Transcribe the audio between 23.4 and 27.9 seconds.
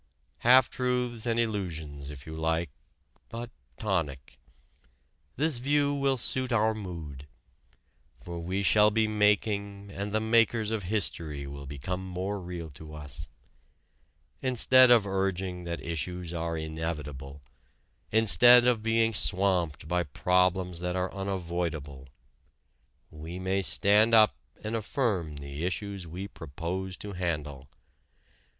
stand up and affirm the issues we propose to handle.